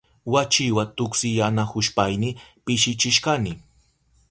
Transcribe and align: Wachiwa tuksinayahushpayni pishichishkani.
Wachiwa 0.33 0.83
tuksinayahushpayni 0.97 2.29
pishichishkani. 2.65 3.51